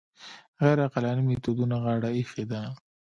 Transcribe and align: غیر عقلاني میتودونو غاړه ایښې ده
غیر 0.61 0.77
عقلاني 0.87 1.23
میتودونو 1.27 1.75
غاړه 1.83 2.09
ایښې 2.17 2.43
ده 2.51 2.61